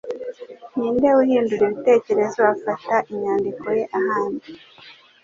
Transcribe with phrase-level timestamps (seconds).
[0.75, 4.49] ninde uhindura ibitekerezo afata indahiro ye ahandi